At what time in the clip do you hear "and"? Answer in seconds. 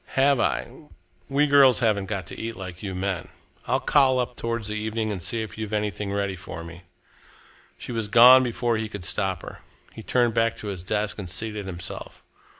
5.11-5.21, 11.19-11.29